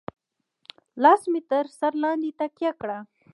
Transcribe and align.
لاس 1.03 1.21
مې 1.31 1.41
تر 1.49 1.65
سر 1.79 1.93
لاندې 2.03 2.29
تکيه 2.39 2.71
کړه. 2.81 2.97